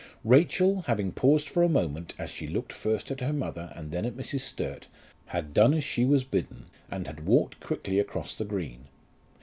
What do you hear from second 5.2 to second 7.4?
had done as she was bidden, and had